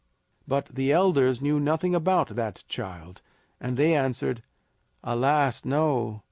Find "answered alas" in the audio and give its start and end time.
3.93-5.63